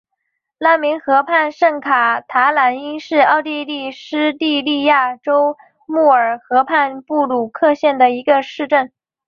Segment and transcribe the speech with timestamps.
[0.57, 8.91] 拉明河畔圣卡塔赖因是奥地利施蒂利亚州穆尔河畔布鲁克县的一个市镇。